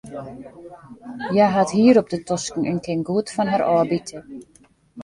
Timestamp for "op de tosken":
2.01-2.63